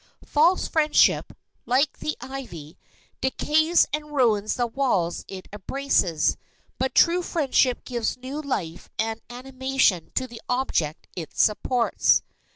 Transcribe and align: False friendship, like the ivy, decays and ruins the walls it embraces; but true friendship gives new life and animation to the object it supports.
False 0.25 0.67
friendship, 0.67 1.31
like 1.67 1.99
the 1.99 2.17
ivy, 2.21 2.79
decays 3.21 3.85
and 3.93 4.15
ruins 4.15 4.55
the 4.55 4.65
walls 4.65 5.23
it 5.27 5.47
embraces; 5.53 6.37
but 6.79 6.95
true 6.95 7.21
friendship 7.21 7.85
gives 7.85 8.17
new 8.17 8.41
life 8.41 8.89
and 8.97 9.21
animation 9.29 10.09
to 10.15 10.25
the 10.25 10.41
object 10.49 11.05
it 11.15 11.37
supports. 11.37 12.23